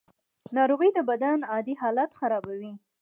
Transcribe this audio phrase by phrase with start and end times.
[0.55, 2.73] ناروغي د بدن عادي فعالیت خرابوي.